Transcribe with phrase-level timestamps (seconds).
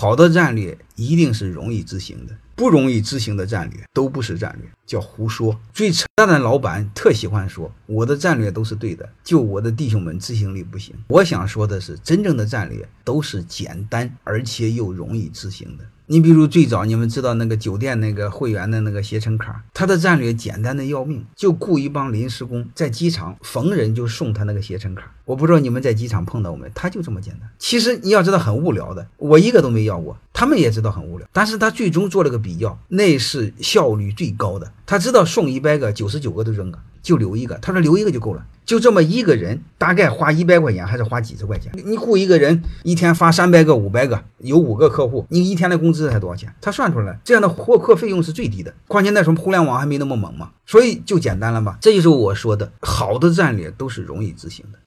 [0.00, 5.58] 好的战略一定是容易执行的，不容易执行的战略都不是战略，叫胡说。
[5.72, 10.94] 最扯淡的老板特喜欢说我的战略都是对的，就我的弟兄们执行力不行。
[11.06, 15.84] 我想说的是，真正的战略都是简单而且又容易执行的。
[16.10, 25.14] 你比如最早你们知道那个酒店那个会员的那个携程卡，他的战略简单的要命，就雇一帮临时工在机场逢人就送他那个携程卡。
[25.26, 27.50] 我不知道你们在机场碰到没，他就这么简单。
[27.58, 34.70] 其实你要知道很无聊的，我一个都没要过，他们也知道很无聊，但是他最终做了个比较，那是效率最高的。
[34.86, 36.78] 他知道送一百个，九十九个都扔了。
[37.02, 41.72] 就留一个，他说留一个就够了，就这么一个人，大概花一百块钱还是花几十块钱？
[41.84, 46.54] 你雇一个人一天发三百个、五百个，有五个客户，你一天的工资才多少钱？
[46.60, 48.72] 他算出来，这样的获客费用是最低的。
[48.86, 51.78] 况且那时候互联网还没那么猛嘛，所以就简单了嘛。
[51.80, 54.78] 这就是我说的，好的战略都是容易执行的。